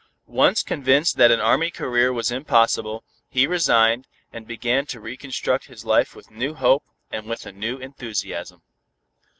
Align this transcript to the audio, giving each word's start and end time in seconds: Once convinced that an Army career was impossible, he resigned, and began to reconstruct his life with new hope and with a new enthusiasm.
Once 0.25 0.63
convinced 0.63 1.17
that 1.17 1.29
an 1.29 1.39
Army 1.39 1.69
career 1.69 2.11
was 2.11 2.31
impossible, 2.31 3.03
he 3.29 3.45
resigned, 3.45 4.07
and 4.33 4.47
began 4.47 4.83
to 4.83 4.99
reconstruct 4.99 5.65
his 5.65 5.85
life 5.85 6.15
with 6.15 6.31
new 6.31 6.55
hope 6.55 6.83
and 7.11 7.27
with 7.27 7.45
a 7.45 7.51
new 7.51 7.77
enthusiasm. 7.77 8.63